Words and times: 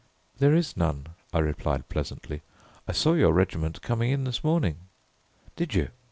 "There 0.39 0.55
is 0.55 0.75
none," 0.75 1.09
I 1.31 1.37
replied 1.37 1.87
pleasantly. 1.87 2.41
"I 2.87 2.91
saw 2.91 3.13
your 3.13 3.33
regiment 3.33 3.83
coming 3.83 4.09
in 4.09 4.23
this 4.23 4.43
morning." 4.43 4.77
"Did 5.55 5.75
you? 5.75 5.91